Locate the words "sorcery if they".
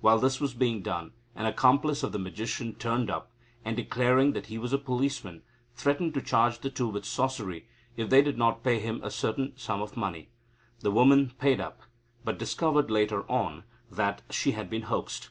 7.04-8.22